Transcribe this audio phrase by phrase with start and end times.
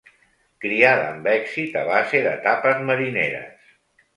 [0.63, 3.73] Criada amb èxit a base de tapes marineres.